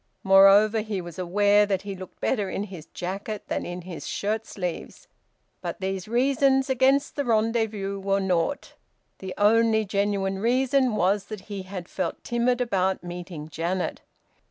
Moreover, 0.23 0.79
he 0.81 0.99
was 0.99 1.19
aware 1.19 1.67
that 1.67 1.83
he 1.83 1.95
looked 1.95 2.19
better 2.19 2.49
in 2.49 2.63
his 2.63 2.87
jacket 2.87 3.43
than 3.49 3.67
in 3.67 3.81
his 3.83 4.07
shirt 4.07 4.47
sleeves. 4.47 5.07
But 5.61 5.79
these 5.79 6.07
reasons 6.07 6.71
against 6.71 7.15
the 7.15 7.23
rendezvous 7.23 7.99
were 7.99 8.19
naught. 8.19 8.73
The 9.19 9.35
only 9.37 9.85
genuine 9.85 10.39
reason 10.39 10.95
was 10.95 11.25
that 11.25 11.41
he 11.41 11.61
had 11.61 11.87
felt 11.87 12.23
timid 12.23 12.61
about 12.61 13.03
meeting 13.03 13.47
Janet. 13.47 14.01